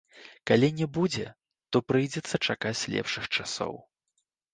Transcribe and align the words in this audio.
Калі 0.51 0.69
не 0.77 0.85
будзе, 0.97 1.25
то 1.71 1.81
прыйдзецца 1.89 2.35
чакаць 2.47 2.87
лепшых 2.95 3.29
часоў. 3.35 3.79